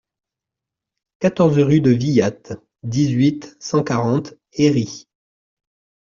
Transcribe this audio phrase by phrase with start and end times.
[1.19, 5.07] quatorze rue de Villatte, dix-huit, cent quarante, Herry